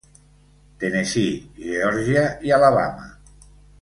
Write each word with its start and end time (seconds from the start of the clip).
Tennessee, 0.83 1.37
Geòrgia 1.67 2.25
i 2.49 2.55
Alabama. 2.59 3.07